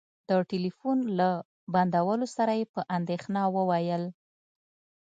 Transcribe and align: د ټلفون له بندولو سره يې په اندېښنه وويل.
د 0.29 0.31
ټلفون 0.51 0.97
له 1.19 1.29
بندولو 1.73 2.27
سره 2.35 2.51
يې 2.59 2.65
په 2.73 2.81
اندېښنه 2.97 3.41
وويل. 3.55 4.03